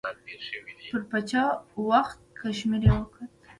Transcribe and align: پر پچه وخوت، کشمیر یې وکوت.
پر 0.89 1.01
پچه 1.09 1.41
وخوت، 1.89 2.19
کشمیر 2.39 2.83
یې 2.87 2.91
وکوت. 2.97 3.29